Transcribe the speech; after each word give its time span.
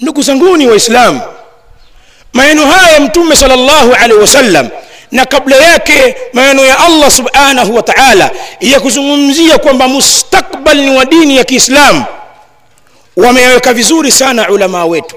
ndugu 0.00 0.22
zanguni 0.22 0.66
waislamu 0.66 1.20
maneno 2.32 2.66
haya 2.66 3.00
mtume 3.00 3.36
sallallahu 3.36 3.92
alaihi 3.94 4.20
wasallam 4.20 4.68
na 5.10 5.24
kabla 5.24 5.56
yake 5.56 6.16
maneno 6.32 6.64
ya 6.64 6.78
allah 6.78 7.10
subhanahu 7.10 7.74
wa 7.76 7.82
taala 7.82 8.30
ya 8.60 8.80
kuzungumzia 8.80 9.58
kwamba 9.58 9.88
mustakbal 9.88 10.76
ni 10.76 10.96
wa 10.96 11.04
dini 11.04 11.36
ya 11.36 11.44
kiislamu 11.44 12.04
wameyaweka 13.16 13.72
vizuri 13.72 14.12
sana 14.12 14.48
ulamaa 14.50 14.84
wetu 14.84 15.16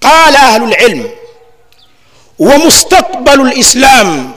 qala 0.00 0.40
ahlu 0.42 0.66
lilm 0.66 1.04
wa 2.38 2.58
mustakbalu 2.58 3.44
lislam 3.44 4.32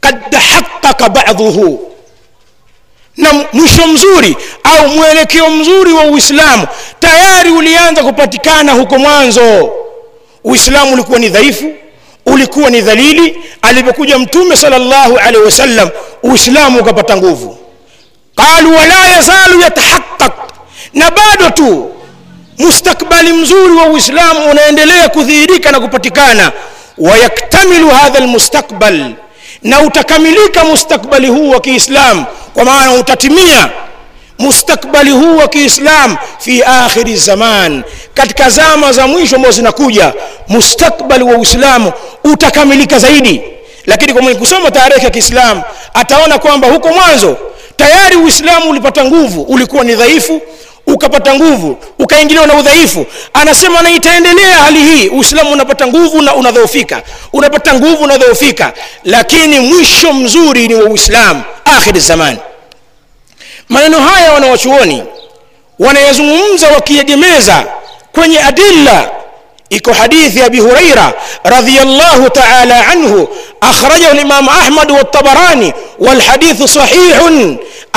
qad 0.00 0.30
tahaqaqa 0.30 1.08
baduhu 1.08 1.92
na 3.16 3.32
mwisho 3.52 3.86
mzuri 3.86 4.36
au 4.64 4.88
mwelekeo 4.88 5.50
mzuri 5.50 5.92
wa 5.92 6.04
uislamu 6.04 6.66
tayari 7.00 7.50
ulianza 7.50 8.02
kupatikana 8.02 8.72
huko 8.72 8.98
mwanzo. 8.98 9.70
Uislamu 10.44 10.92
ulikuwa 10.94 11.18
ni 11.18 11.28
dhaifu 11.28 11.72
ulikuwa 12.26 12.70
ni 12.70 12.80
dhalili. 12.80 13.36
Alipokuja 13.62 14.18
mtume 14.18 14.56
salllahu 14.56 15.18
alaihi 15.18 15.44
wasallam 15.44 15.88
uislamu 16.22 16.80
ukapata 16.80 17.16
nguvu. 17.16 17.58
Qalu 18.36 18.76
wala 18.76 19.06
yazalu 19.06 19.60
yatahaqaq 19.60 20.32
na 20.94 21.10
bado 21.10 21.50
tu 21.50 21.90
mustakbali 22.58 23.32
mzuri 23.32 23.74
wa 23.74 23.84
uislamu 23.84 24.50
unaendelea 24.50 25.08
kudhihirika 25.08 25.72
na 25.72 25.80
kupatikana. 25.80 26.52
Wayaktamilu 26.98 27.88
hadha 27.90 28.20
lmustakbal 28.20 29.12
na 29.66 29.80
utakamilika 29.80 30.64
mustakbali 30.64 31.28
huu 31.28 31.50
wa 31.50 31.60
kiislam. 31.60 32.24
Kwa 32.54 32.64
maana 32.64 32.92
utatimia 32.92 33.70
mustakbali 34.38 35.10
huu 35.10 35.36
wa 35.36 35.48
kiislam 35.48 36.16
fi 36.38 36.62
akhiri 36.62 37.16
zaman. 37.16 37.82
Katika 38.14 38.50
zama 38.50 38.92
za 38.92 39.06
mwisho 39.06 39.36
ambazo 39.36 39.56
zinakuja 39.56 40.12
mustakbali 40.48 41.24
wa 41.24 41.36
uislamu 41.38 41.92
utakamilika 42.24 42.98
zaidi. 42.98 43.42
Lakini 43.86 44.12
kwa 44.12 44.22
mwenye 44.22 44.38
kusoma 44.38 44.70
tarehe 44.70 45.04
ya 45.04 45.10
kiislamu 45.10 45.62
ataona 45.94 46.38
kwamba 46.38 46.68
huko 46.68 46.88
mwanzo 46.88 47.36
tayari 47.76 48.16
uislamu 48.16 48.70
ulipata 48.70 49.04
nguvu 49.04 49.42
ulikuwa 49.42 49.84
ni 49.84 49.94
dhaifu 49.94 50.40
ukapata 50.86 51.34
nguvu 51.34 51.78
ukaingiliwa 51.98 52.46
na 52.46 52.54
udhaifu. 52.54 53.06
Anasema 53.34 53.82
na 53.82 53.90
itaendelea 53.90 54.56
hali 54.56 54.78
hii. 54.82 55.08
Uislamu 55.08 55.52
unapata 55.52 55.86
nguvu 55.86 56.22
na 56.22 56.34
unadhoofika. 56.34 57.02
Unapata 57.32 57.74
nguvu 57.74 58.04
unadhoofika. 58.04 58.72
Lakini 59.04 59.60
mwisho 59.60 60.12
mzuri 60.12 60.68
ni 60.68 60.74
wa 60.74 60.84
uislamu 60.84 61.42
akhiri 61.64 62.00
zamani 62.00 62.38
maneno 63.68 64.00
haya 64.00 64.32
wanawachuoni 64.32 65.02
wanayazungumza 65.78 66.68
wakiegemeza 66.68 67.64
kwenye 68.12 68.38
adilla. 68.42 69.10
Iko 69.70 69.92
hadithi 69.92 70.38
ya 70.38 70.46
abi 70.46 70.58
huraira 70.60 71.12
radiyallahu 71.44 72.30
ta'ala 72.30 72.86
anhu. 72.86 73.28
Akhrajahu 73.60 74.10
al-imam 74.12 74.48
ahmad 74.48 74.90
wa 74.90 75.00
at-tabarani 75.00 75.72
wal 75.98 76.20
hadith 76.20 76.66
sahih 76.66 77.16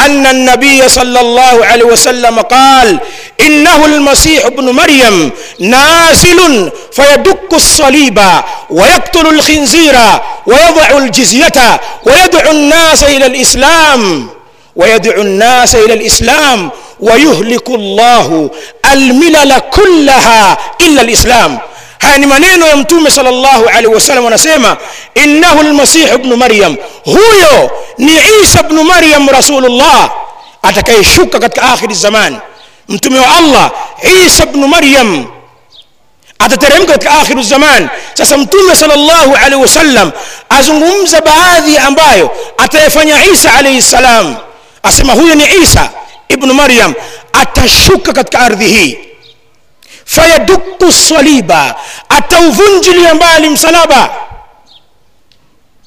أن 0.05 0.25
النبي 0.27 0.89
صلى 0.89 1.19
الله 1.21 1.65
عليه 1.65 1.85
وسلم 1.85 2.39
قال 2.39 2.99
إنه 3.41 3.85
المسيح 3.85 4.45
ابن 4.45 4.69
مريم 4.69 5.31
نازل 5.59 6.71
فيدك 6.91 7.53
الصليب 7.53 8.19
ويقتل 8.69 9.27
الخنزير 9.27 9.95
ويضع 10.47 10.97
الجزية 10.97 11.81
ويدعو 12.05 12.51
الناس 12.51 13.03
إلى 13.03 13.25
الإسلام 13.25 14.29
ويدعو 14.75 15.21
الناس 15.21 15.75
إلى 15.75 15.93
الإسلام 15.93 16.69
ويهلك 16.99 17.69
الله 17.69 18.49
الملل 18.91 19.59
كلها 19.59 20.57
إلا 20.81 21.01
الإسلام. 21.01 21.59
Haya 21.99 22.17
ni 22.17 22.25
maneno 22.25 22.65
ya 22.67 22.75
mtume 22.75 23.11
salllahu 23.11 23.65
alaihi 23.67 23.87
wasallam 23.93 24.25
anasema 24.27 24.77
innahu 25.15 25.63
lmasihu 25.63 26.17
bnu 26.17 26.37
maryam 26.37 26.75
huyo 27.05 27.71
ni 27.97 28.11
isa 28.43 28.63
bnu 28.63 28.83
maryam 28.83 29.29
rasulullah 29.29 30.11
atakayeshuka 30.61 31.39
katika 31.39 31.63
akhiri 31.73 31.93
zaman 31.95 32.39
mtume 32.89 33.19
wa 33.19 33.35
allah 33.37 33.71
isa 34.25 34.45
bnu 34.45 34.67
maryam 34.67 35.25
atateremka 36.39 36.91
katika 36.93 37.11
akhiru 37.19 37.43
zaman 37.43 37.89
sasa 38.13 38.37
mtume 38.37 38.75
salllahu 38.75 39.35
alaihi 39.35 39.61
wasallam 39.61 40.11
azungumza 40.49 41.21
baadhi 41.21 41.77
ambayo 41.77 42.31
atayefanya 42.57 43.25
isa 43.25 43.53
alaihi 43.53 43.81
salam 43.81 44.35
asema 44.83 45.13
huyo 45.13 45.35
ni 45.35 45.43
isa 45.63 45.89
ibnu 46.29 46.53
maryam 46.53 46.93
atashuka 47.33 48.13
katika 48.13 48.39
ardhi 48.39 48.65
hii 48.67 48.97
fayaduku 50.09 50.91
saliba 50.91 51.75
atauvunjilia 52.09 53.13
mbali 53.15 53.49
msalaba. 53.49 54.09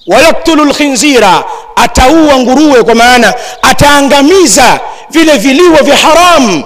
Wayaktulu 0.06 0.64
lkhinzira 0.64 1.44
ataua 1.76 2.38
nguruwe 2.38 2.82
kwa 2.82 2.94
maana 2.94 3.34
ataangamiza 3.62 4.80
vile 5.10 5.36
viliwa 5.38 5.82
vya 5.82 5.96
haramu 5.96 6.64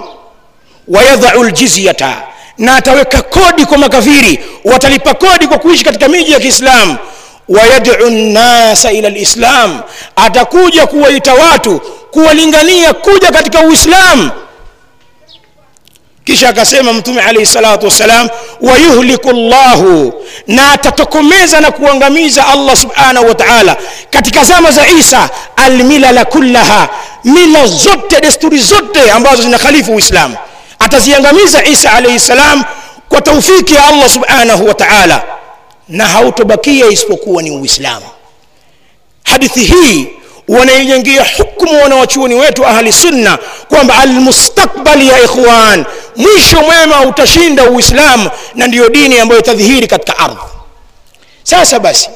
wayadhau 0.87 1.43
ljizyata 1.43 2.21
na 2.57 2.75
ataweka 2.75 3.21
kodi 3.21 3.65
kwa 3.65 3.77
makafiri 3.77 4.39
watalipa 4.65 5.13
kodi 5.13 5.47
kwa 5.47 5.57
kuishi 5.57 5.83
katika 5.83 6.07
miji 6.07 6.31
ya 6.31 6.39
kiislamu. 6.39 6.97
Wayadu 7.49 8.09
nnasa 8.09 8.91
ila 8.91 9.09
lislam 9.09 9.81
atakuja 10.15 10.87
kuwaita 10.87 11.33
watu 11.33 11.79
kuwalingania 12.11 12.93
kuja 12.93 13.31
katika 13.31 13.59
uislamu 13.59 14.31
kisha 16.27 16.49
akasema 16.49 16.93
mtume 16.93 17.21
alaihi 17.21 17.45
salatu 17.45 17.85
wassalam 17.85 18.29
wayuhliku 18.61 19.31
llahu 19.31 20.13
na 20.47 20.71
atatokomeza 20.71 21.59
na 21.61 21.71
kuangamiza 21.71 22.47
allah 22.47 22.77
subhanahu 22.77 23.27
wa 23.27 23.35
taala. 23.35 23.77
Katika 24.09 24.43
zama 24.43 24.71
za 24.71 24.87
isa 24.87 25.29
almilala 25.55 26.25
kullaha 26.25 26.89
mila 27.23 27.67
zote 27.67 28.21
desturi 28.21 28.57
zote 28.59 29.11
ambazo 29.11 29.41
zinakhalifu 29.41 29.95
uislamu 29.95 30.35
ataziangamiza 30.79 31.65
isa 31.65 31.91
alaihi 31.93 32.19
salam 32.19 32.63
kwa 33.09 33.21
taufiki 33.21 33.73
ya 33.75 33.85
allah 33.87 34.09
subhanahu 34.09 34.67
wa 34.67 34.73
taala. 34.73 35.23
Na 35.87 36.05
hautobakia 36.07 36.85
isipokuwa 36.87 37.43
ni 37.43 37.51
uislamu. 37.51 38.05
Hadithi 39.23 39.59
hii 39.63 40.07
wanaijengia 40.47 41.25
hukmu 41.37 41.81
wanawachuoni 41.83 42.35
wetu 42.35 42.65
ahli 42.65 42.93
sunna 42.93 43.37
kwamba 43.69 43.95
almustakbali 43.97 45.07
ya 45.07 45.23
ikhwan 45.23 45.85
mwisho 46.17 46.61
mwema 46.61 47.01
utashinda 47.01 47.63
uislamu 47.63 48.29
na 48.55 48.67
ndiyo 48.67 48.89
dini 48.89 49.19
ambayo 49.19 49.39
itadhihiri 49.41 49.87
katika 49.87 50.17
ardhi. 50.19 50.39
Sasa 51.43 51.79
basi 51.79 52.09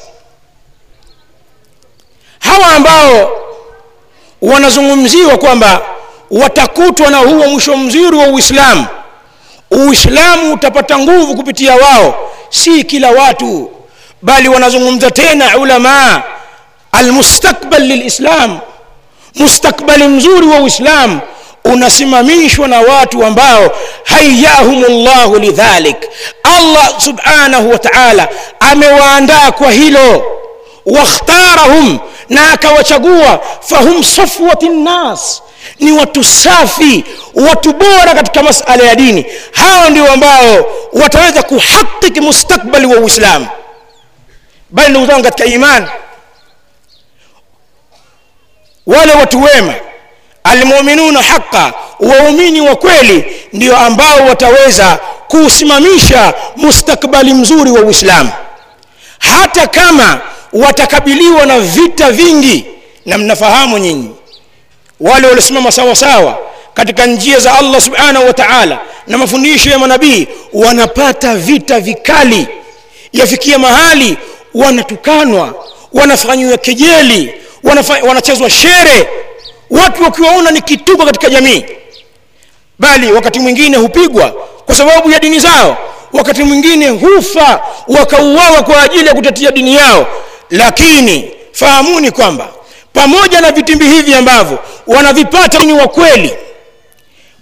hawa 2.38 2.66
ambao 2.66 3.30
wanazungumziwa 4.42 5.38
kwamba 5.38 5.80
watakutwa 6.30 7.10
na 7.10 7.18
huo 7.18 7.48
mwisho 7.48 7.76
mzuri 7.76 8.16
wa 8.16 8.26
uislamu 8.26 8.86
uislamu 9.70 10.52
utapata 10.54 10.98
nguvu 10.98 11.34
kupitia 11.36 11.74
wao 11.74 12.30
si 12.50 12.84
kila 12.84 13.10
watu 13.10 13.70
bali 14.22 14.48
wanazungumza 14.48 15.10
tena 15.10 15.58
ulamaa 15.58 16.22
almustakbal 16.92 17.82
lilislam 17.82 18.58
mustakbali 19.34 20.08
mzuri 20.08 20.46
wa 20.46 20.60
uislam 20.60 21.20
unasimamishwa 21.64 22.68
na 22.68 22.80
watu 22.80 23.24
ambao 23.24 23.76
hayahum 24.04 24.82
llahu 24.84 25.38
lidhalik. 25.38 25.96
Allah 26.42 27.00
subhanahu 27.00 27.70
wa 27.70 27.78
taala 27.78 28.28
amewaandaa 28.60 29.52
kwa 29.52 29.70
hilo. 29.70 30.24
Wakhtarahum 30.86 31.98
na 32.28 32.52
akawachagua. 32.52 33.40
Fahum 33.60 34.02
safwati 34.04 34.68
nnas 34.68 35.42
ni 35.80 35.92
watu 35.92 36.24
safi 36.24 37.04
watu 37.34 37.72
bora 37.72 38.14
katika 38.14 38.42
masala 38.42 38.84
ya 38.84 38.94
dini. 38.94 39.26
Hawa 39.52 39.90
ndio 39.90 40.12
ambao 40.12 40.66
wataweza 40.92 41.42
kuhakiki 41.42 42.20
mustakbali 42.20 42.86
wa 42.86 42.96
uislamu. 43.00 43.46
Bali 44.70 44.88
ndugu 44.90 45.22
katika 45.22 45.44
imani 45.44 45.86
wale 48.86 49.12
watu 49.14 49.42
wema 49.42 49.74
almuminuna 50.44 51.22
haqa 51.22 51.72
waumini 52.00 52.60
wa 52.60 52.76
kweli 52.76 53.24
ndio 53.52 53.76
ambao 53.76 54.26
wataweza 54.28 54.98
kuusimamisha 55.28 56.34
mustakbali 56.56 57.34
mzuri 57.34 57.70
wa 57.70 57.80
uislamu. 57.80 58.30
Hata 59.18 59.66
kama 59.66 60.20
watakabiliwa 60.52 61.46
na 61.46 61.60
vita 61.60 62.10
vingi 62.12 62.64
na 63.06 63.18
mnafahamu 63.18 63.78
nyinyi 63.78 64.10
wale 65.00 65.26
waliosimama 65.26 65.72
sawa 65.72 65.94
sawa 65.96 66.38
katika 66.74 67.06
njia 67.06 67.38
za 67.38 67.58
allah 67.58 67.80
subhanahu 67.80 68.26
wa 68.26 68.32
taala 68.32 68.78
na 69.06 69.18
mafundisho 69.18 69.70
ya 69.70 69.78
manabii 69.78 70.28
wanapata 70.52 71.34
vita 71.36 71.80
vikali. 71.80 72.46
Yafikia 73.12 73.58
mahali 73.58 74.16
wanatukanwa 74.54 75.54
wanafanyiwa 75.92 76.58
kejeli 76.58 77.34
wanachezwa 78.02 78.50
shere 78.50 79.08
watu 79.72 80.02
wakiwaona 80.02 80.50
ni 80.50 80.60
kituko 80.62 81.04
katika 81.06 81.30
jamii? 81.30 81.64
Bali 82.78 83.12
wakati 83.12 83.38
mwingine 83.40 83.76
hupigwa 83.76 84.30
kwa 84.66 84.74
sababu 84.74 85.10
ya 85.10 85.18
dini 85.18 85.38
zao. 85.38 85.76
Wakati 86.12 86.42
mwingine 86.44 86.88
hufa 86.88 87.60
wakauawa 87.88 88.62
kwa 88.62 88.82
ajili 88.82 89.06
ya 89.06 89.14
kutetea 89.14 89.50
dini 89.50 89.74
yao. 89.74 90.06
Lakini 90.50 91.30
fahamuni 91.52 92.10
kwamba 92.10 92.48
pamoja 92.92 93.40
na 93.40 93.52
vitimbi 93.52 93.84
hivi 93.84 94.14
ambavyo 94.14 94.58
wanavipata 94.86 95.58
ni 95.58 95.72
wa 95.72 95.88
kweli 95.88 96.34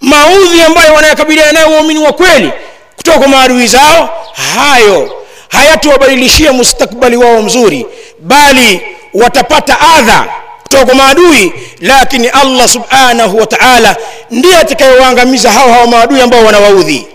maudhi 0.01 0.63
ambayo 0.63 0.95
wanayakabiliana 0.95 1.53
nayo 1.53 1.71
waumini 1.73 1.99
wa 2.05 2.13
kweli 2.13 2.53
kutoka 2.97 3.19
kwa 3.19 3.29
maadui 3.29 3.67
zao 3.67 4.27
hayo 4.55 5.13
hayatuwabadilishia 5.49 6.53
mustakbali 6.53 7.17
wao 7.17 7.43
mzuri 7.43 7.87
bali 8.21 8.81
watapata 9.15 9.81
adha 9.81 10.27
kutoka 10.71 10.85
kwa 10.87 10.95
maadui 10.95 11.53
lakini 11.81 12.29
allah 12.29 12.69
subhanahu 12.69 13.39
wa 13.39 13.47
taala 13.47 13.97
ndiye 14.31 14.57
atakayewaangamiza 14.57 15.51
hao 15.51 15.73
hao 15.73 15.87
maadui 15.87 16.21
ambao 16.21 16.45
wanawaudhi. 16.45 17.07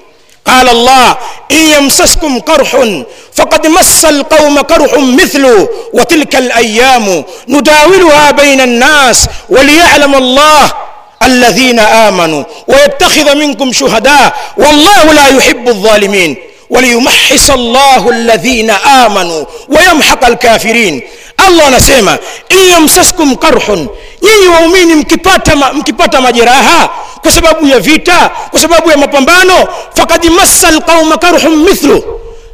قال 0.47 0.69
الله 0.69 1.17
إن 1.51 1.57
يمسسكم 1.57 2.39
قرح 2.39 2.75
فقد 3.33 3.67
مس 3.67 4.05
القوم 4.05 4.57
قرح 4.59 4.93
مثله 4.99 5.69
وتلك 5.93 6.35
الأيام 6.35 7.23
نداولها 7.47 8.31
بين 8.31 8.61
الناس 8.61 9.25
وليعلم 9.49 10.15
الله 10.15 10.71
الذين 11.23 11.79
آمنوا 11.79 12.43
ويتخذ 12.67 13.35
منكم 13.35 13.73
شهداء 13.73 14.35
والله 14.57 15.03
لا 15.13 15.27
يحب 15.27 15.67
الظالمين 15.69 16.37
وليمحص 16.69 17.49
الله 17.49 18.09
الذين 18.09 18.69
آمنوا 18.69 19.45
ويمحق 19.69 20.25
الكافرين 20.25 21.01
allah 21.45 21.67
anasema 21.67 22.17
in 22.49 22.67
yamsaskum 22.71 23.35
qarhun 23.35 23.87
nyinyi 24.21 24.47
waumini 24.47 24.95
mkipata, 24.95 25.55
ma, 25.55 25.73
mkipata 25.73 26.21
majeraha 26.21 26.89
kwa 27.21 27.31
sababu 27.31 27.67
ya 27.67 27.79
vita 27.79 28.31
kwa 28.51 28.59
sababu 28.59 28.91
ya 28.91 28.97
mapambano 28.97 29.67
fakad 29.93 30.25
massa 30.25 30.71
lqauma 30.71 31.17
karhun 31.17 31.55
mithlu. 31.55 32.03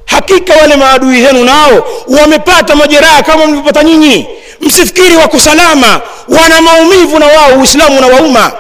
Hakika 0.06 0.54
wale 0.54 0.76
maadui 0.76 1.22
zenu 1.22 1.44
nao 1.44 1.88
wamepata 2.08 2.76
majeraha 2.76 3.24
kama 3.24 3.46
mlivyopata 3.46 3.84
nyinyi. 3.84 4.28
Msifikiri 4.62 5.16
wako 5.18 5.40
salama 5.40 6.02
wana 6.28 6.62
maumivu 6.62 7.20
na 7.20 7.26
wao 7.28 7.54
uislamu 7.60 8.02
na 8.02 8.08
wauma. 8.08 8.52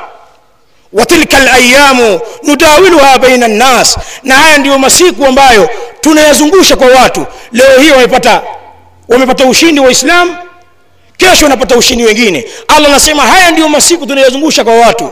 Watilka 0.93 1.39
layamu 1.39 2.19
nudawiluha 2.43 3.17
baina 3.17 3.47
nnas 3.47 3.97
na 4.23 4.35
haya 4.35 4.57
ndiyo 4.57 4.79
masiku 4.79 5.25
ambayo 5.25 5.69
tunayazungusha 6.01 6.75
kwa 6.75 6.87
watu. 6.87 7.25
Leo 7.51 7.79
hii 7.79 7.91
wamepata 7.91 8.41
wamepata 9.11 9.45
ushindi 9.45 9.81
waislamu 9.81 10.35
kesho 11.17 11.45
wanapata 11.45 11.75
ushindi 11.77 12.03
wengine. 12.05 12.45
Allah 12.67 12.89
anasema 12.89 13.23
haya 13.23 13.51
ndiyo 13.51 13.69
masiku 13.69 14.05
tunayozungusha 14.05 14.63
kwa 14.63 14.73
watu. 14.75 15.11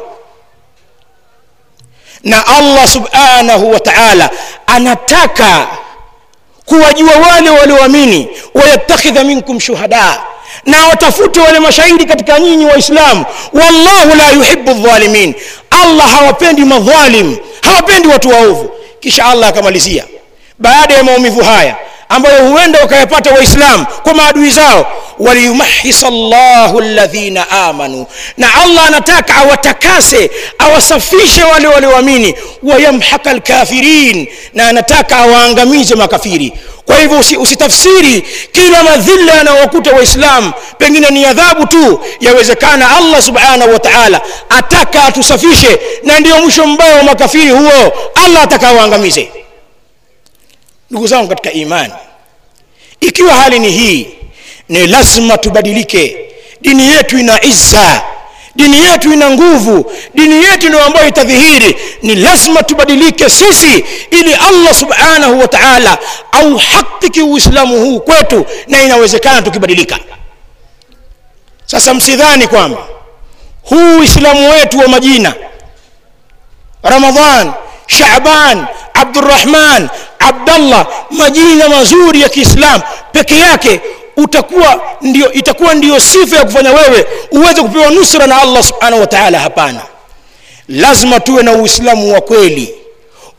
Na 2.24 2.48
allah 2.48 2.88
subhanahu 2.88 3.72
wa 3.72 3.80
taala 3.80 4.30
anataka 4.68 5.68
kuwajua 6.66 7.12
wale 7.16 7.50
walioamini 7.50 8.28
wayattakhidha 8.54 9.24
minkum 9.24 9.60
shuhada 9.60 10.22
na 10.66 10.88
watafute 10.88 11.40
wale 11.40 11.60
mashahidi 11.60 12.06
katika 12.06 12.40
nyinyi 12.40 12.66
waislamu. 12.66 13.26
Wallahu 13.54 14.16
la 14.16 14.30
yuhibu 14.32 14.74
dhalimin 14.74 15.36
allah 15.70 16.10
hawapendi 16.10 16.66
madhalim 16.66 17.38
hawapendi 17.62 18.08
watu 18.08 18.30
waovu. 18.30 18.70
Kisha 19.00 19.26
allah 19.26 19.50
akamalizia. 19.50 20.06
Baada 20.60 20.94
ya 20.94 21.04
maumivu 21.04 21.44
haya 21.44 21.78
ambayo 22.10 22.48
huenda 22.48 22.80
wakayapata 22.80 23.32
waislamu 23.34 23.86
kwa 24.04 24.14
maadui 24.14 24.50
zao. 24.50 24.88
Waliyumahisa 25.20 26.10
llahu 26.10 26.82
ladhina 26.82 27.50
amanu 27.50 28.06
na 28.38 28.54
allah 28.56 28.86
anataka 28.88 29.36
awatakase 29.36 30.32
awasafishe 30.58 31.44
wale 31.44 31.68
walioamini. 31.68 32.36
Wayamhaka 32.64 33.34
lkafirin 33.34 34.28
na 34.54 34.68
anataka 34.70 35.18
awaangamize 35.18 35.96
makafiri. 35.96 36.54
Kwa 36.86 36.96
hivyo 36.98 37.20
usi, 37.20 37.38
usitafsiri 37.38 38.24
kila 38.52 38.84
madhila 38.84 39.34
yanayowakuta 39.34 39.92
waislamu 39.92 40.52
pengine 40.78 41.10
ni 41.10 41.26
adhabu 41.26 41.66
tu. 41.68 42.00
Yawezekana 42.20 42.98
allah 42.98 43.22
subhanahu 43.22 43.74
wa 43.74 43.80
taala 43.80 44.22
ataka 44.50 45.04
atusafishe 45.04 45.80
na 46.04 46.20
ndiyo 46.20 46.38
mwisho 46.42 46.68
mbaya 46.68 46.96
wa 46.96 47.04
makafiri 47.04 47.50
huo. 47.50 47.94
Allah 48.26 48.44
ataka 48.44 48.68
awaangamize 48.68 49.30
ndugu 50.92 51.08
zangu 51.08 51.28
katika 51.30 51.52
imani 51.52 51.94
ikiwa 53.02 53.34
hali 53.34 53.60
ni 53.60 53.72
hii 53.72 54.08
ni 54.70 54.88
lazima 54.88 55.38
tubadilike. 55.38 56.18
Dini 56.62 56.88
yetu 56.90 57.18
ina 57.20 57.44
izza 57.46 58.02
dini 58.56 58.78
yetu 58.86 59.14
ina 59.14 59.30
nguvu 59.30 59.92
dini 60.16 60.44
yetu 60.44 60.68
ndio 60.70 60.84
ambayo 60.84 61.08
itadhihiri. 61.08 61.76
Ni 62.02 62.16
lazima 62.16 62.64
tubadilike 62.64 63.30
sisi 63.30 63.86
ili 64.12 64.34
allah 64.34 64.74
subhanahu 64.76 65.40
wa 65.40 65.48
taala 65.48 65.98
auhakiki 66.32 67.22
uislamu 67.22 67.80
huu 67.80 68.00
kwetu 68.00 68.46
na 68.68 68.84
inawezekana 68.84 69.42
tukibadilika. 69.42 70.00
Sasa 71.66 71.94
msidhani 71.94 72.48
kwamba 72.48 72.88
huu 73.64 74.00
uislamu 74.00 74.50
wetu 74.50 74.80
wa 74.80 74.88
majina 74.88 75.34
ramadhan 76.84 77.52
shaban 77.88 78.66
abdurahman 79.02 79.90
abdallah 80.20 80.88
majina 81.12 81.70
mazuri 81.70 82.22
ya 82.22 82.30
kiislamu 82.30 82.84
peke 83.12 83.40
yake 83.40 83.82
utakuwa 84.18 84.82
ndio 85.02 85.32
itakuwa 85.34 85.74
ndiyo 85.74 86.00
sifa 86.00 86.36
ya 86.36 86.44
kufanya 86.46 86.72
wewe 86.72 87.06
uweze 87.32 87.62
kupewa 87.62 87.92
nusra 87.92 88.28
na 88.28 88.42
allah 88.42 88.64
subhanahu 88.64 89.02
wa 89.02 89.08
taala. 89.08 89.40
Hapana 89.40 89.82
lazima 90.68 91.20
tuwe 91.20 91.44
na 91.44 91.52
uislamu 91.52 92.14
wa 92.14 92.22
kweli 92.22 92.76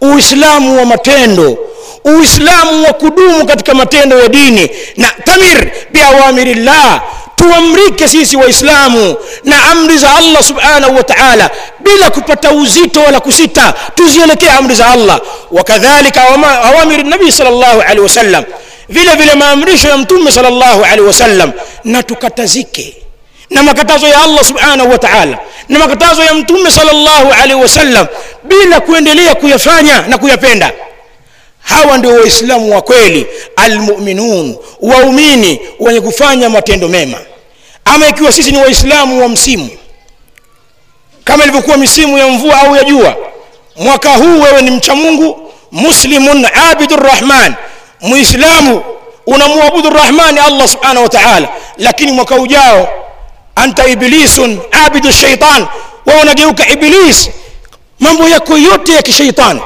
uislamu 0.01 0.79
wa 0.79 0.85
matendo 0.85 1.59
uislamu 2.05 2.85
wa 2.87 2.93
kudumu 2.93 3.47
katika 3.47 3.75
matendo 3.75 4.19
ya 4.21 4.29
dini 4.29 4.71
na 4.97 5.09
tamir 5.25 5.71
biawamirillah 5.93 7.03
tuamrike 7.41 8.09
sisi 8.09 8.37
waislamu 8.37 9.17
na 9.45 9.65
amri 9.71 9.99
za 9.99 10.15
allah 10.17 10.43
subhanahu 10.43 10.97
wa 10.97 11.03
taala 11.03 11.51
bila 11.81 12.11
kupata 12.11 12.51
uzito 12.53 13.01
wala 13.01 13.21
kusita. 13.21 13.75
Tuzielekee 13.95 14.49
amri 14.51 14.75
za 14.75 14.87
allah. 14.87 15.21
Wakadhalika 15.51 16.23
awamiri 16.65 17.03
nabii 17.03 17.33
sal 17.33 17.47
llahu 17.55 17.81
alehi 17.81 18.01
wasallam. 18.01 18.45
Vile 18.89 19.15
vile 19.15 19.35
maamrisho 19.35 19.89
ya 19.89 19.97
mtume 19.97 20.33
sal 20.33 20.45
llahu 20.55 20.85
alehi 20.85 21.01
wasallam. 21.01 21.53
Na 21.85 22.03
tukatazike. 22.03 22.97
Na 23.51 23.63
makatazo 23.63 24.07
ya 24.09 24.23
allah 24.23 24.45
subhanahu 24.45 24.91
wa 24.91 24.99
taala. 24.99 25.39
Na 25.69 25.79
makatazo 25.79 26.23
ya 26.25 26.35
mtume 26.35 26.71
sal 26.71 26.87
llahu 26.87 27.33
alehi 27.43 27.61
wasallam 27.63 28.07
bila 28.45 28.81
kuendelea 28.81 29.35
kuyafanya 29.35 30.03
na 30.09 30.19
kuyapenda. 30.19 30.73
Hawa 31.63 31.99
ndio 31.99 32.15
waislamu 32.15 32.75
wa 32.75 32.83
kweli. 32.83 33.27
Almuminun. 33.57 34.57
Waumini 34.81 35.61
wenye 35.81 36.01
kufanya 36.01 36.51
matendo 36.51 36.89
mema 36.89 37.19
ama 37.85 38.09
ikiwa 38.09 38.33
sisi 38.33 38.53
ni 38.53 38.59
waislamu 38.59 39.23
wa 39.23 39.29
msimu 39.29 39.71
kama 41.25 41.43
ilivyokuwa 41.45 41.77
misimu 41.77 42.19
ya 42.19 42.27
mvua 42.29 42.61
au 42.61 42.77
ya 42.77 42.85
jua 42.85 43.17
mwaka 43.77 44.15
huu 44.17 44.41
wewe 44.41 44.63
ni 44.63 44.71
mcha 44.71 44.95
mungu 44.95 45.53
muslimun 45.73 46.47
abidu 46.71 46.97
rrahman 46.97 47.55
muislamu 48.01 48.83
unamwabudu 49.27 49.91
rahmani 49.91 50.39
allah 50.39 50.69
subhanahu 50.69 51.03
wa 51.03 51.09
taala 51.09 51.49
lakini 51.79 52.13
mwaka 52.13 52.35
ujao 52.37 52.89
anta 53.55 53.87
iblisun 53.87 54.61
abidu 54.87 55.13
shaitan. 55.13 55.67
Wewe 56.07 56.21
unageuka 56.21 56.69
iblis 56.69 57.31
mambo 58.01 58.29
yako 58.29 58.59
yote 58.59 58.93
ya 58.93 59.03
kishaitani 59.03 59.61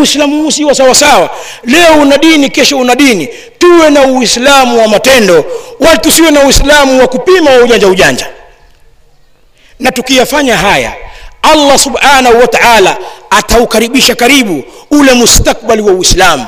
uislamu 0.00 0.42
huu 0.42 0.50
siwa 0.50 0.74
sawasawa. 0.74 1.30
Leo 1.64 1.94
una 1.94 2.18
dini 2.18 2.50
kesho 2.50 2.78
una 2.78 2.94
dini. 2.94 3.28
Tuwe 3.58 3.90
na 3.90 4.02
uislamu 4.02 4.78
wa 4.80 4.88
matendo 4.88 5.44
wala 5.80 5.96
tusiwe 5.98 6.30
na 6.30 6.40
uislamu 6.40 7.00
wa 7.00 7.06
kupima 7.08 7.50
wa 7.50 7.58
ujanja 7.64 7.88
ujanja. 7.88 8.26
Na 9.80 9.92
tukiyafanya 9.92 10.56
haya 10.56 10.92
allah 11.42 11.78
subhanahu 11.78 12.40
wa 12.40 12.46
taala 12.46 12.96
ataukaribisha 13.30 14.14
karibu 14.14 14.64
ule 14.90 15.12
mustakbali 15.12 15.82
wa 15.82 15.92
uislamu. 15.92 16.46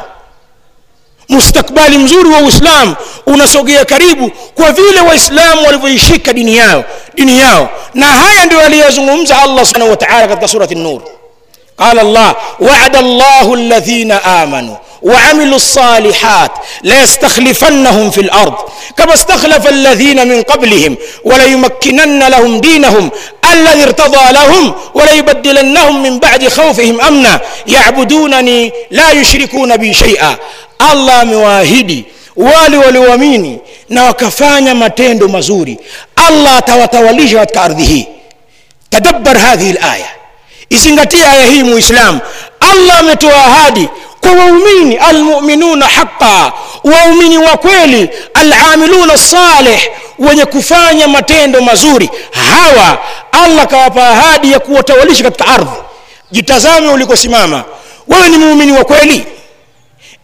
Mustakbali 1.29 1.99
mzuri 1.99 2.29
wa 2.29 2.39
uislamu 2.39 2.95
unasogea 3.27 3.85
karibu 3.85 4.31
kwa 4.55 4.73
vile 4.73 5.01
waislamu 5.01 5.67
walivyoishika 5.67 6.33
dini 6.33 6.57
yao 6.57 6.85
dini 7.15 7.39
yao. 7.41 7.69
Na 7.95 8.07
haya 8.07 8.47
ndio 8.47 8.61
aliyazungumza 8.61 9.43
allah 9.43 9.65
subhanahu 9.67 9.91
wa 9.91 9.97
taala 9.97 10.29
katika 10.29 10.49
surati 10.49 10.75
nur 10.75 11.03
قال 11.81 11.99
الله 11.99 12.37
وعد 12.61 12.97
الله 12.97 13.55
الذين 13.55 14.13
آمنوا 14.13 14.77
وعملوا 15.03 15.57
الصالحات 15.57 16.51
ليستخلفنهم 16.85 18.11
في 18.11 18.21
الأرض 18.21 18.55
كما 18.97 19.15
استخلف 19.15 19.69
الذين 19.69 20.29
من 20.29 20.43
قبلهم 20.43 20.97
وليمكنن 21.25 22.29
لهم 22.29 22.61
دينهم 22.61 23.11
الذي 23.53 23.83
ارتضى 23.83 24.33
لهم 24.33 24.75
وليبدلنهم 24.95 26.03
من 26.03 26.19
بعد 26.19 26.49
خوفهم 26.49 27.01
أمنا. 27.01 27.41
يعبدونني 27.67 28.73
لا 28.91 29.11
يشركون 29.13 29.77
بي 29.77 29.95
شيئا. 29.95 30.37
الله 30.93 31.25
مواهدي 31.25 32.05
wale 32.39 32.77
walioamini 32.77 33.59
na 33.89 34.05
wakafanya 34.05 34.75
matendo 34.75 35.29
mazuri 35.29 35.79
allah 36.17 36.57
atawatawalisha 36.57 37.39
katika 37.39 37.63
ardhi 37.63 37.85
hii 37.85 38.07
tadabbar 38.91 39.39
hadhihi 39.39 39.73
laya 39.73 40.07
izingatie 40.71 41.27
aya 41.27 41.47
hii 41.47 41.63
muislamu. 41.63 42.21
Allah 42.61 42.99
ametoa 42.99 43.45
ahadi 43.45 43.89
kwa 44.21 44.33
waumini 44.33 44.97
almuminuna 44.97 45.87
haqa 45.87 46.53
waumini 46.85 47.39
wa 47.39 47.57
kweli 47.57 48.11
alamiluna 48.35 49.19
salih 49.19 49.81
wenye 50.19 50.45
kufanya 50.47 51.09
matendo 51.09 51.61
mazuri. 51.61 52.11
Hawa 52.31 52.99
allah 53.33 53.67
kawapa 53.67 54.09
ahadi 54.09 54.53
ya 54.53 54.61
kuwatawalisha 54.61 55.23
katika 55.23 55.47
ardhi. 55.47 55.71
Jitazame 56.31 56.89
ulikosimama. 56.89 57.65
Wewe 58.09 58.29
ni 58.29 58.37
muumini 58.39 58.73
wa 58.73 58.85
kweli 58.85 59.27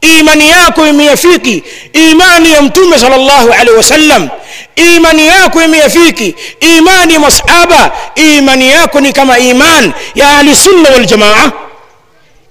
imani 0.05 0.51
yako 0.51 0.87
imeyafiki. 0.87 1.63
Imani 1.93 2.53
ya 2.53 2.63
mtume 2.63 2.99
salllahu 2.99 3.53
alaihi 3.53 3.77
wasallam. 3.77 4.29
Imani 4.77 5.27
yako 5.27 5.63
imeyafiki. 5.63 6.35
Imani 6.61 7.15
ya 7.15 7.21
masahaba. 7.21 7.91
Imani 8.15 8.71
yako 8.71 9.01
ni 9.01 9.13
kama 9.13 9.39
iman 9.39 9.93
ya 10.15 10.39
ahlisunna 10.39 10.91
waljamaa 10.91 11.53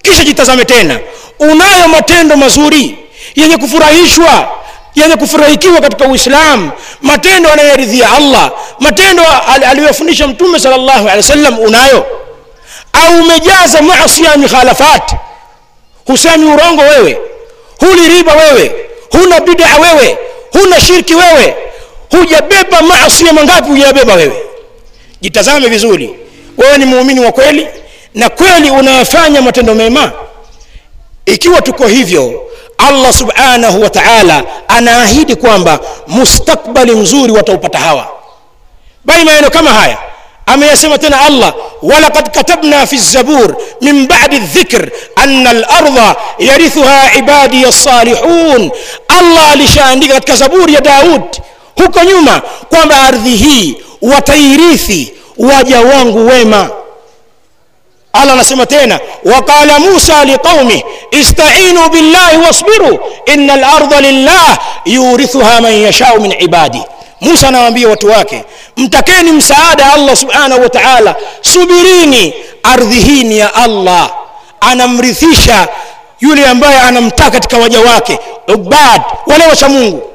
kisha 0.01 0.23
jitazame 0.23 0.65
tena. 0.65 0.99
Unayo 1.39 1.87
matendo 1.87 2.37
mazuri 2.37 2.97
yenye 3.35 3.57
kufurahishwa 3.57 4.47
yenye 4.95 5.15
kufurahikiwa 5.15 5.81
katika 5.81 6.05
uislam. 6.05 6.71
Matendo 7.01 7.51
anayoridhia 7.51 8.11
allah. 8.11 8.51
Matendo 8.79 9.23
aliyofundisha 9.69 10.27
mtume 10.27 10.59
salllahu 10.59 10.99
alehi 11.09 11.17
wasallam 11.17 11.59
unayo. 11.59 12.05
Au 12.93 13.19
umejaza 13.19 13.81
masia 13.81 14.29
ya 14.29 14.37
mikhalafat 14.37 15.11
husemi 16.05 16.45
urongo 16.45 16.81
wewe 16.81 17.17
huli 17.85 18.09
riba 18.17 18.33
wewe. 18.35 18.75
Huna 19.11 19.39
bida 19.39 19.65
wewe. 19.77 20.17
Huna 20.51 20.81
shirki 20.81 21.15
wewe. 21.15 21.55
Hujabeba 22.11 22.81
masia 22.81 23.33
mangapi 23.33 23.69
hujayabeba 23.69 24.13
wewe? 24.13 24.43
Jitazame 25.21 25.67
vizuri. 25.67 26.15
Wewe 26.57 26.77
ni 26.77 26.85
muumini 26.85 27.19
wa 27.19 27.31
kweli 27.31 27.67
na 28.15 28.29
kweli 28.29 28.69
unayafanya 28.71 29.41
matendo 29.41 29.75
mema? 29.75 30.11
Ikiwa 31.25 31.61
tuko 31.61 31.87
hivyo 31.87 32.43
allah 32.77 33.13
subhanahu 33.13 33.81
wa 33.81 33.89
taala 33.89 34.43
anaahidi 34.67 35.35
kwamba 35.35 35.79
mustakbali 36.07 36.91
mzuri 36.91 37.31
wataupata 37.33 37.79
hawa. 37.79 38.07
Bali 39.05 39.23
maneno 39.23 39.49
kama 39.49 39.69
haya 39.73 39.97
أما 40.49 40.71
يسمى 40.71 40.97
تنا 40.97 41.27
الله؟ 41.27 41.53
ولقد 41.83 42.27
كتبنا 42.27 42.85
في 42.85 42.93
الزبور 42.93 43.55
من 43.81 44.07
بعد 44.07 44.33
الذكر 44.33 44.89
أن 45.17 45.47
الأرض 45.47 46.15
يرثها 46.39 47.09
عبادي 47.09 47.67
الصالحون. 47.67 48.71
الله 49.19 49.55
لشأن 49.55 49.99
ديكت 49.99 50.23
كزبور 50.23 50.69
يا 50.69 50.79
داود. 50.79 51.35
هو 51.81 52.09
يوما 52.09 52.41
قام 52.73 52.91
أرضه 52.91 53.75
وتيريثي. 54.01 55.13
وجوان 55.37 56.07
ويما. 56.09 56.69
الله 58.21 58.35
نسمى 58.35 58.65
تنا 58.65 58.99
وقال 59.25 59.81
موسى 59.81 60.23
لقومه 60.23 60.81
استعينوا 61.13 61.87
بالله 61.87 62.39
واصبروا. 62.39 62.97
إن 63.29 63.49
الأرض 63.51 63.93
لله 63.93 64.57
يورثها 64.87 65.59
من 65.59 65.71
يشاء 65.71 66.19
من 66.19 66.33
عبادي. 66.33 66.81
Musa 67.23 67.47
anawaambia 67.47 67.87
watu 67.87 68.07
wake 68.07 68.43
mtakeni 68.77 69.31
msaada 69.31 69.93
allah 69.93 70.15
subhanahu 70.15 70.61
wa 70.61 70.69
taala. 70.69 71.15
Subirini 71.41 72.33
ardhi 72.63 72.99
hii 72.99 73.23
ni 73.23 73.37
ya 73.37 73.53
allah. 73.55 74.11
Anamrithisha 74.61 75.67
yule 76.19 76.45
ambaye 76.45 76.79
anamtaka 76.79 77.31
katika 77.31 77.57
waja 77.57 77.79
wake 77.81 78.19
ubad 78.47 79.01
wale 79.27 79.47
wacha 79.47 79.69
mungu. 79.69 80.09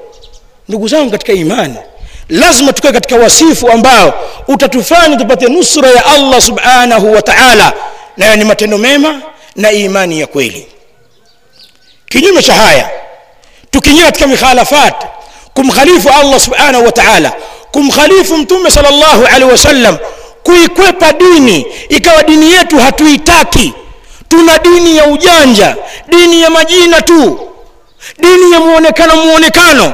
Ndugu 0.68 0.88
zangu 0.88 1.10
katika 1.10 1.32
imani 1.32 1.74
lazima 2.28 2.72
tukae 2.72 2.92
katika 2.92 3.16
wasifu 3.16 3.70
ambao 3.70 4.14
utatufanya 4.48 5.16
tupate 5.16 5.46
nusra 5.48 5.90
ya 5.90 6.06
allah 6.06 6.40
subhanahu 6.40 7.12
wa 7.12 7.22
taala. 7.22 7.72
Nayo 8.16 8.36
ni 8.36 8.44
matendo 8.44 8.78
mema 8.78 9.22
na 9.56 9.72
imani 9.72 10.20
ya 10.20 10.26
kweli. 10.26 10.66
Kinyume 12.08 12.42
cha 12.42 12.54
haya 12.54 12.90
tukiingia 13.70 14.04
katika 14.04 14.26
mikhalafat 14.26 14.94
kumkhalifu 15.62 16.08
allah 16.20 16.40
subhanahu 16.40 16.84
wa 16.84 16.92
taala 16.92 17.32
kumkhalifu 17.72 18.36
mtume 18.36 18.70
salllahu 18.70 19.26
alehi 19.26 19.50
wasallam 19.50 19.96
kuikwepa 20.42 21.12
dini 21.12 21.66
ikawa 21.88 22.22
dini 22.22 22.52
yetu 22.52 22.78
hatuitaki. 22.78 23.72
Tuna 24.28 24.58
dini 24.58 24.96
ya 24.96 25.06
ujanja 25.06 25.76
dini 26.08 26.40
ya 26.42 26.50
majina 26.50 27.02
tu 27.02 27.40
dini 28.18 28.52
ya 28.52 28.60
muonekano 28.60 29.16
muonekano. 29.16 29.92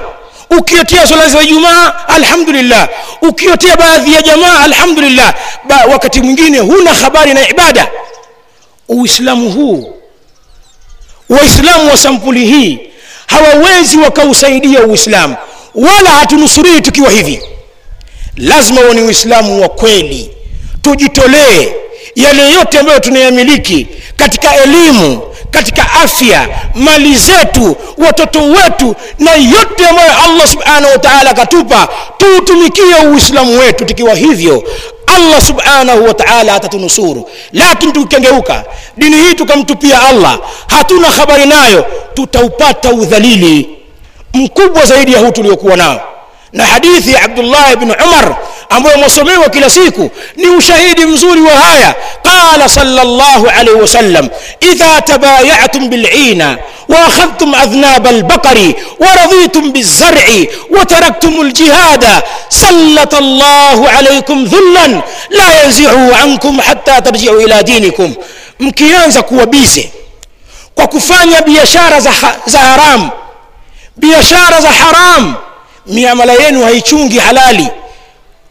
Ukiotia 0.59 1.07
swala 1.07 1.29
za 1.29 1.43
ijumaa 1.43 1.93
alhamdulillah. 2.09 2.89
Ukiotia 3.23 3.77
baadhi 3.77 4.13
ya 4.15 4.23
jamaa 4.23 4.61
alhamdulillah. 4.61 5.35
Ba, 5.69 5.85
wakati 5.93 6.21
mwingine 6.21 6.59
huna 6.59 6.95
habari 6.95 7.35
na 7.35 7.49
ibada. 7.49 7.89
Uislamu 8.89 9.51
huu 9.51 9.95
waislamu 11.29 11.91
wa 11.91 11.97
sampuli 11.97 12.47
hii 12.47 12.79
hawawezi 13.27 13.99
wakausaidia 13.99 14.81
uislamu 14.83 15.37
wala 15.75 16.11
hatunusurii 16.11 16.81
tukiwa 16.81 17.11
hivi. 17.11 17.43
Lazima 18.37 18.81
huo 18.81 18.93
ni 18.95 19.01
uislamu 19.01 19.63
wa 19.63 19.69
kweli. 19.69 20.31
Tujitolee 20.83 21.73
yale 22.15 22.51
yote 22.53 22.79
ambayo 22.79 23.01
tunayamiliki 23.01 23.87
katika 24.17 24.57
elimu 24.57 25.23
katika 25.51 25.93
afya 25.93 26.49
mali 26.75 27.15
zetu 27.15 27.77
watoto 27.99 28.43
wetu 28.43 28.95
na 29.19 29.33
yote 29.35 29.89
ambayo 29.89 30.13
allah 30.25 30.49
subhanahu 30.49 30.93
wa 30.93 30.99
taala 30.99 31.31
akatupa 31.31 31.89
tuutumikie 32.19 32.95
uislamu 33.13 33.59
wetu 33.59 33.85
tukiwa 33.85 34.15
hivyo. 34.15 34.65
Allah 35.07 35.43
subhanahu 35.43 36.05
wa 36.05 36.15
taala 36.15 36.55
atatunusuru. 36.55 37.31
Lakini 37.53 37.93
tukikengeuka 37.93 38.65
dini 38.97 39.17
hii 39.17 39.35
tukamtupia 39.35 40.03
allah 40.03 40.39
hatuna 40.67 41.09
habari 41.11 41.47
nayo 41.47 41.87
tutaupata 42.15 42.93
udhalili 42.93 43.69
mkubwa 44.35 44.85
zaidi 44.87 45.13
ya 45.13 45.19
huu 45.19 45.31
tuliokuwa 45.31 45.77
nao 45.77 46.01
na 46.53 46.65
hadithi 46.67 47.13
ya 47.13 47.23
abdullah 47.23 47.77
bni 47.77 47.95
umar 48.07 48.37
ambayo 48.69 48.99
mwasomewa 48.99 49.49
kila 49.49 49.71
siku 49.71 50.11
ni 50.37 50.47
ushahidi 50.49 51.07
mzuri 51.07 51.41
wa 51.41 51.53
haya 51.55 51.95
qala 52.23 52.69
salllahu 52.69 53.49
alaihi 53.49 53.81
wasallam 53.81 54.29
idha 54.61 55.03
tabayatum 55.03 55.89
bilina 55.89 56.59
واخذتم 56.89 57.55
اذناب 57.55 58.07
البقر 58.07 58.73
ورضيتم 59.01 59.73
بالزرع 59.73 60.27
وتركتم 60.71 61.41
الجهاد 61.41 62.05
سلط 62.49 63.15
الله 63.15 63.89
عليكم 63.91 64.45
ذلا 64.45 65.03
لا 65.31 65.63
ينزعه 65.65 66.17
عنكم 66.23 66.61
حتى 66.61 67.01
ترجعوا 67.01 67.41
إلى 67.41 67.63
دينكم 67.63 68.15
mkianza 68.61 69.23
kuwa 69.23 69.47
bize 69.47 69.91
kwa 70.75 70.87
kufanya 70.87 71.43
biashara 71.43 72.01
za, 72.01 72.11
za 72.47 72.61
biashara 73.97 74.61
za 74.61 74.69
haram. 74.71 75.35
Miamala 75.87 76.33
yenu 76.33 76.65
haichungi 76.65 77.19
halali. 77.19 77.69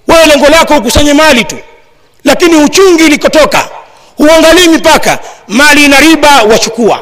Wewe 0.08 0.26
lengo 0.26 0.48
lako 0.48 0.78
ukusanye 0.78 1.14
mali 1.14 1.44
tu. 1.44 1.56
Lakini 2.24 2.56
uchungi 2.56 3.04
ilikotoka. 3.06 3.68
Huangalii 4.18 4.68
mipaka. 4.68 5.20
Mali 5.48 5.86
ina 5.86 6.00
riba 6.00 6.44
wachukua. 6.44 7.00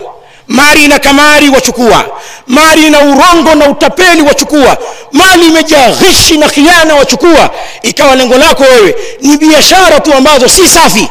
Mali 0.48 0.86
ina 0.86 1.00
kamari 1.00 1.50
wachukua. 1.50 2.06
Mali 2.48 2.88
ina 2.88 3.00
urongo 3.00 3.56
na 3.56 3.70
utapeli 3.70 4.22
wachukua. 4.22 4.78
Mali 5.12 5.48
imejaa 5.48 5.90
ghishi 5.90 6.38
na 6.38 6.50
khiana 6.50 6.96
wachukua. 6.96 7.50
Ikawa 7.82 8.16
lengo 8.16 8.38
lako 8.38 8.64
wewe. 8.64 8.96
Ni 9.22 9.38
biashara 9.38 10.00
tu 10.00 10.14
ambazo 10.14 10.50
si 10.50 10.68
safi 10.68 11.08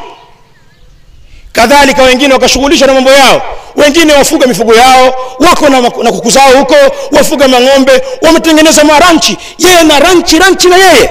kadhalika 1.61 2.03
wengine 2.03 2.35
wakashughulishwa 2.35 2.87
na 2.87 2.95
mambo 2.95 3.11
yao. 3.11 3.43
Wengine 3.77 4.13
wafuga 4.13 4.47
mifugo 4.47 4.75
yao 4.75 5.15
wako 5.41 5.69
na, 5.69 5.81
na 5.81 6.13
kuku 6.13 6.31
zao 6.31 6.51
huko 6.59 6.75
wafuga 7.13 7.49
mang'ombe 7.49 8.03
wametengeneza 8.23 8.85
maranchi. 8.85 9.37
Yeye 9.59 9.83
na 9.85 9.99
ranchi 9.99 10.39
ranchi 10.39 10.69
na 10.69 10.77
yeye. 10.77 11.11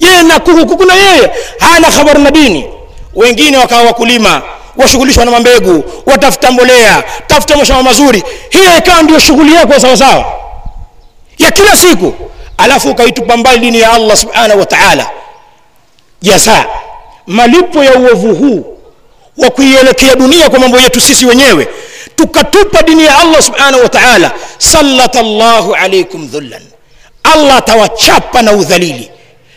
Yeye 0.00 0.22
na 0.22 0.40
kuku 0.40 0.66
kuku 0.66 0.84
na 0.84 0.94
yeye. 0.94 1.30
Hana 1.58 1.90
habari 1.90 2.22
na 2.22 2.30
dini. 2.30 2.64
Wengine 3.14 3.56
wakawa 3.58 3.82
wakulima 3.82 4.42
washughulishwa 4.76 5.24
na 5.24 5.30
mambegu 5.30 5.84
watafuta 6.06 6.50
mbolea 6.52 7.04
tafuta 7.26 7.56
mashamba 7.56 7.82
mazuri. 7.82 8.22
Hiyo 8.50 8.78
ikawa 8.78 9.02
ndio 9.02 9.18
shughuli 9.18 9.54
yako 9.54 9.80
sawasawa 9.80 10.24
ya 11.38 11.50
kila 11.50 11.76
siku. 11.76 12.14
Alafu 12.58 12.90
ukaitupa 12.90 13.36
mbali 13.36 13.58
dini 13.58 13.80
ya 13.80 13.92
allah 13.92 14.16
subhanahu 14.16 14.60
wa 14.60 14.66
jaza 16.22 16.64
malipo 17.26 17.84
ya 17.84 17.94
uovu 17.94 18.34
huu 18.34 18.71
wa 19.38 19.50
kuielekea 19.50 20.14
dunia 20.14 20.50
kwa 20.50 20.58
mambo 20.58 20.78
yetu 20.80 21.00
sisi 21.00 21.26
wenyewe 21.26 21.68
tukatupa 22.16 22.82
dini 22.82 23.04
ya 23.04 23.18
allah 23.18 23.42
subhanahu 23.42 23.82
wa 23.82 23.88
taala 23.88 24.30
sallata 24.58 25.22
llahu 25.22 25.74
alaikum 25.74 26.26
dhullan. 26.28 26.62
Allah 27.22 27.56
atawachapa 27.56 28.42
na 28.42 28.52
udhalili. 28.52 29.10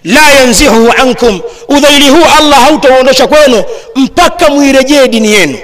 La 0.04 0.32
yanzihuhu 0.32 0.92
ankum 1.02 1.42
udhalili 1.70 2.10
huu 2.10 2.24
allah 2.40 2.60
hautauondosha 2.64 3.28
kwenu 3.28 3.64
mpaka 3.96 4.50
muirejee 4.50 5.08
dini 5.08 5.32
yenu. 5.34 5.58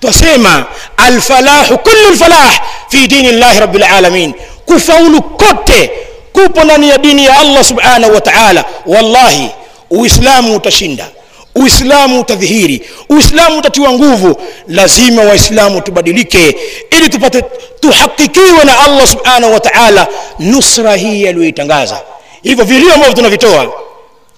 Twasema 0.00 0.64
alfalahu 0.96 1.78
kullu 1.78 2.10
lfalah 2.10 2.60
fi 2.88 3.08
dini 3.08 3.32
llahi 3.32 3.60
rabi 3.60 3.78
lalamin 3.78 4.34
kufaulu 4.66 5.22
kote 5.22 5.90
kupo 6.32 6.64
ndani 6.64 6.88
ya 6.88 6.98
dini 6.98 7.24
ya 7.24 7.38
allah 7.40 7.64
subhanahu 7.64 8.14
wa 8.14 8.20
taala. 8.20 8.64
Wallahi 8.86 9.50
uislamu 9.90 10.56
utashinda 10.56 11.06
uislamu 11.54 12.20
utadhihiri 12.20 12.82
uislamu 13.08 13.58
utatiwa 13.58 13.92
nguvu. 13.92 14.36
Lazima 14.68 15.22
waislamu 15.22 15.80
tubadilike 15.80 16.56
ili 16.90 17.08
tupate 17.08 17.42
tuhakikiwe 17.80 18.64
na 18.64 18.78
allah 18.78 19.06
subhanahu 19.06 19.52
wa 19.52 19.60
taala 19.60 20.06
nusra 20.38 20.96
hii 20.96 21.26
aliyoitangaza. 21.26 22.00
Hivyo 22.42 22.64
vilio 22.64 22.94
ambavyo 22.94 23.14
tunavitoa 23.14 23.72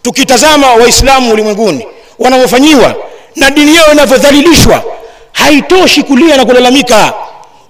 tukitazama 0.02 0.75
waislamu 0.75 1.32
ulimwenguni 1.32 1.87
wanavyofanyiwa 2.18 2.94
na 3.37 3.50
dini 3.50 3.75
yao 3.76 3.92
inavyodhalilishwa 3.92 4.82
haitoshi 5.32 6.02
kulia 6.02 6.37
na 6.37 6.44
kulalamika. 6.44 7.12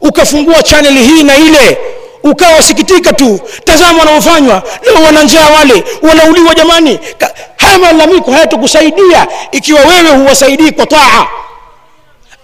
Ukafungua 0.01 0.63
chaneli 0.63 1.01
hii 1.03 1.23
na 1.23 1.37
ile 1.37 1.79
ukawasikitika 2.23 3.13
tu. 3.13 3.41
Tazama 3.65 3.99
wanaofanywa. 3.99 4.63
Leo 4.83 5.03
wana 5.05 5.23
njaa 5.23 5.49
wale. 5.51 5.85
Wanauliwa 6.03 6.55
jamani 6.55 6.99
haya 7.57 7.79
malalamiko 7.79 8.31
hayatokusaidia 8.33 9.27
ikiwa 9.53 9.81
wewe 9.81 10.11
huwasaidii 10.11 10.71
kwa 10.71 10.87
taa. 10.87 11.27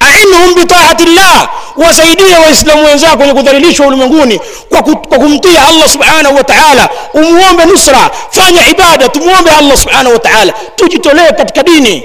Ainhum 0.01 0.55
bitaati 0.55 1.05
llah 1.05 1.49
wasaidie 1.77 2.35
waislamu 2.37 2.85
wenzako 2.87 3.21
wenye 3.23 3.35
kudhalilishwa 3.35 3.87
ulimwenguni 3.87 4.41
kwa, 4.69 4.83
kumtia 5.19 5.69
allah 5.69 5.89
subhanahu 5.89 6.37
wa 6.37 6.45
taala. 6.45 6.89
Umuombe 7.15 7.65
nusra. 7.65 8.11
Fanya 8.31 8.69
ibada. 8.69 9.09
Tumwombe 9.09 9.51
allah 9.51 9.77
subhanahu 9.77 10.13
wa 10.15 10.19
taala. 10.19 10.53
Tujitolee 10.77 11.33
katika 11.33 11.63
dini. 11.63 12.05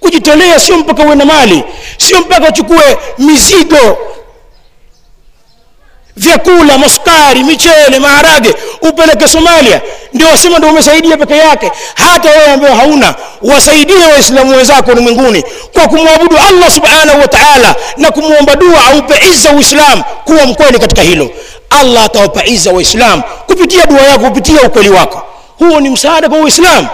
Kujitolea 0.00 0.60
sio 0.60 0.76
mpaka 0.78 1.02
uwe 1.02 1.14
na 1.16 1.24
mali. 1.24 1.64
Sio 1.98 2.20
mpaka 2.20 2.48
uchukue 2.48 2.98
mizigo 3.18 3.98
vyakula 6.16 6.78
masukari 6.78 7.44
michele 7.44 7.98
maharage 7.98 8.54
upeleke 8.82 9.28
somalia. 9.28 9.80
Ndio 10.12 10.28
wasema 10.28 10.58
ndio 10.58 10.70
umesaidia 10.70 11.16
peke 11.16 11.36
yake. 11.36 11.72
Hata 11.94 12.30
wewe 12.30 12.46
ambao 12.52 12.74
hauna 12.74 13.14
wasaidie 13.42 13.96
waislamu 14.12 14.56
wenzako 14.56 14.90
ulimwenguni 14.90 15.44
kwa 15.72 15.88
kumwabudu 15.88 16.36
allah 16.48 16.70
subhanahu 16.70 17.20
wa 17.20 17.28
taala 17.28 17.74
na 17.96 18.10
kumwomba 18.10 18.56
dua 18.56 18.84
aupe 18.92 19.14
iza 19.32 19.50
uislam 19.52 20.02
kuwa 20.24 20.46
mkweli 20.46 20.78
katika 20.78 21.02
hilo. 21.02 21.30
Allah 21.70 22.04
atawapa 22.04 22.44
iza 22.46 22.70
waislamu 22.72 23.22
kupitia 23.46 23.86
dua 23.86 24.00
yako 24.00 24.24
kupitia 24.24 24.62
ukweli 24.62 24.88
wako. 24.90 25.22
Huo 25.58 25.80
ni 25.80 25.90
msaada 25.90 26.28
kwa 26.28 26.38
uislamu. 26.38 26.88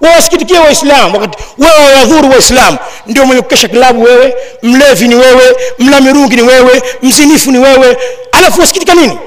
Wawasikitikia 0.00 0.60
waislam 0.60 1.14
wakati 1.14 1.38
wewe 1.58 1.92
wawadhuru 1.94 2.30
waislam 2.30 2.76
ndio 3.06 3.26
mwenye 3.26 3.42
kukesha 3.42 3.68
klabu 3.68 4.02
wewe 4.02 4.34
mlevi 4.62 5.08
ni 5.08 5.14
wewe 5.14 5.56
mla 5.78 6.00
mirungi 6.00 6.36
ni 6.36 6.42
wewe 6.42 6.82
mzinifu 7.02 7.50
ni 7.50 7.58
wewe 7.58 7.96
alafu 8.34 8.60
wasikitika 8.60 8.94
nini? 8.94 9.18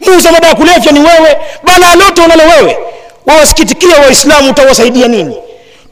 Muuza 0.00 0.32
madawa 0.32 0.48
ya 0.48 0.54
kulevya 0.54 0.92
ni 0.92 1.00
wewe 1.00 1.36
balaa 1.62 1.94
lote 1.94 2.20
unalo 2.22 2.42
wewe. 2.44 2.78
Wawasikitikia 3.26 3.96
waislamu 3.98 4.50
utawasaidia 4.50 5.08
nini? 5.08 5.36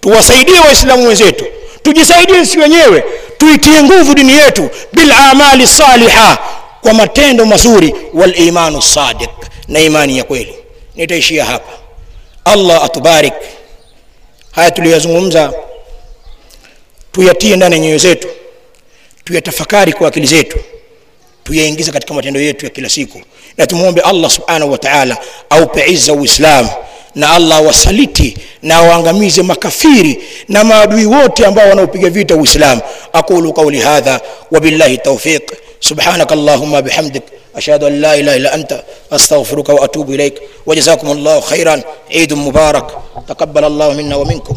Tuwasaidie 0.01 0.59
waislamu 0.61 1.07
wenzetu. 1.09 1.45
Tujisaidie 1.83 2.47
si 2.47 2.59
wenyewe. 2.59 3.05
Tuitie 3.39 3.83
nguvu 3.83 4.15
dini 4.15 4.33
yetu. 4.33 4.71
Bil 4.93 5.13
amali 5.13 5.67
saliha 5.67 6.39
kwa 6.83 6.93
matendo 6.95 7.47
mazuri. 7.47 7.95
Wal 8.15 8.39
imanu 8.41 8.83
sadiq 8.83 9.31
na 9.69 9.81
imani 9.81 10.19
ya 10.19 10.25
kweli. 10.25 10.55
Nitaishia 10.97 11.45
hapa. 11.45 11.73
Allah 12.45 12.85
atubarik. 12.85 13.35
Haya 14.53 14.71
tuliyozungumza 14.71 15.53
tuyatie 17.13 17.57
ndani 17.57 17.75
ya 17.75 17.81
nyoyo 17.81 17.99
zetu. 17.99 18.29
Tuyatafakari 19.25 19.93
kwa 19.93 20.09
akili 20.09 20.27
zetu 20.27 20.59
tuyaingize 21.49 21.93
katika 21.93 22.15
matendo 22.15 22.41
yetu 22.41 22.65
ya 22.67 22.71
kila 22.71 22.89
siku 22.89 23.21
na 23.57 23.67
tumwombe 23.67 24.01
allah 24.01 24.31
subhanahu 24.31 24.73
wa 24.73 24.79
taala 24.79 25.17
aupe 25.51 25.91
izza 25.93 26.13
uislam 26.13 26.69
na 27.15 27.31
allah 27.31 27.67
wasaliti 27.67 28.37
na 28.63 28.77
awaangamize 28.77 29.43
makafiri 29.43 30.23
na 30.49 30.65
maadui 30.65 31.07
wote 31.07 31.47
ambao 31.47 31.69
wanaopiga 31.69 32.11
vita 32.11 32.37
uislam 32.37 32.81
aqulu 33.13 33.53
qauli 33.53 33.81
hadha 33.81 34.21
wabillahi 34.51 34.99
taufiq 34.99 35.43
سبحانك 35.81 36.33
اللهم 36.33 36.81
بحمدك 36.81 37.23
أشهد 37.57 37.85
أن 37.85 38.01
لا 38.01 38.15
إله 38.21 38.37
إلا 38.37 38.55
أنت 38.55 38.83
أستغفرك 39.13 39.69
وأتوب 39.69 40.11
إليك 40.11 40.35
وجزاكم 40.67 41.11
الله 41.11 41.41
خيرا 41.41 41.83
عيد 42.15 42.33
مبارك 42.33 42.87
تقبل 43.29 43.65
الله 43.65 43.89
منا 43.93 44.17
ومنكم 44.17 44.57